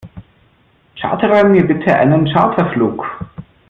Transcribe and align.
Chartere 0.99 1.43
mir 1.47 1.67
bitte 1.67 1.93
einen 1.95 2.25
Charterflug! 2.25 3.05